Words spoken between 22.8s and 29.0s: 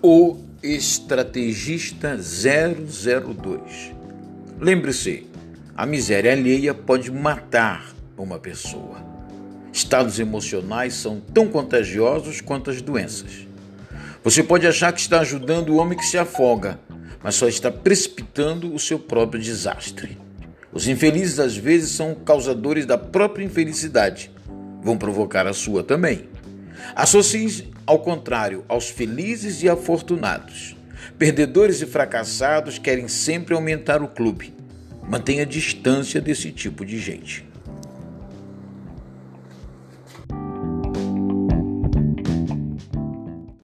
da própria infelicidade. Vão provocar a sua também. Associe-se, ao contrário, aos